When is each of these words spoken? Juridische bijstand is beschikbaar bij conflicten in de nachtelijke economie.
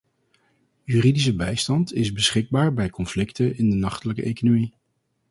Juridische 0.87 1.35
bijstand 1.35 1.93
is 1.93 2.13
beschikbaar 2.13 2.73
bij 2.73 2.89
conflicten 2.89 3.57
in 3.57 3.69
de 3.69 3.75
nachtelijke 3.75 4.21
economie. 4.23 4.73